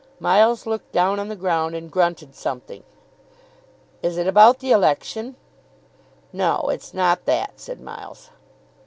[0.19, 2.83] Miles looked down on the ground, and grunted something.
[4.01, 5.35] "Is it about the election?"
[6.33, 8.31] "No, it's not that," said Miles.